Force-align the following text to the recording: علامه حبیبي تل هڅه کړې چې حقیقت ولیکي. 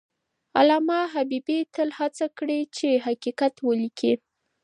علامه 0.59 0.99
حبیبي 1.13 1.59
تل 1.75 1.89
هڅه 1.99 2.25
کړې 2.37 2.59
چې 2.77 2.89
حقیقت 3.05 3.53
ولیکي. 3.67 4.13